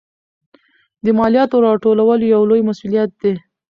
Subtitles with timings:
[1.03, 3.33] د مالیاتو راټولول یو لوی مسوولیت دی.